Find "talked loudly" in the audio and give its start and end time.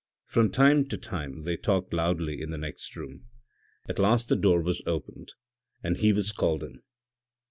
1.55-2.41